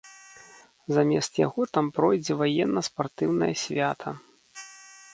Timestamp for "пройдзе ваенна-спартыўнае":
1.99-3.55